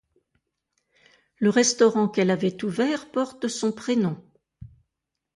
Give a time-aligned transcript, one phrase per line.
[1.37, 4.17] Le restaurant qu'elle avait ouvert porte son prénom.